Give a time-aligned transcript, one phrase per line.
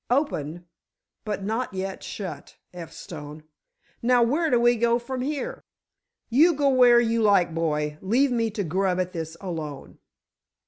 [0.09, 2.91] "Open—but not yet shut, F.
[2.91, 3.43] Stone.
[4.01, 5.63] Now, where do we go from here?"
[6.27, 7.99] "You go where you like, boy.
[8.01, 9.99] Leave me to grub at this alone."